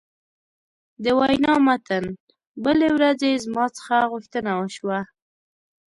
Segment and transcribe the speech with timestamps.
[1.03, 2.05] د وینا متن:
[2.63, 4.99] بلې ورځې زما څخه غوښتنه وشوه.